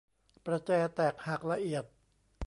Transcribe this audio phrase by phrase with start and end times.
[0.45, 1.83] ประแจแตกหักละเอียด